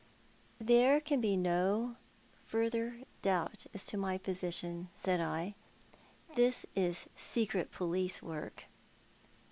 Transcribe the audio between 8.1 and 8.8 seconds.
work."